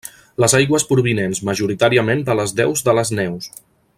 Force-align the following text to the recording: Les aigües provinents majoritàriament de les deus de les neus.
Les 0.43 0.53
aigües 0.59 0.85
provinents 0.91 1.41
majoritàriament 1.51 2.25
de 2.31 2.39
les 2.41 2.57
deus 2.63 2.85
de 2.91 2.99
les 3.01 3.17
neus. 3.23 3.53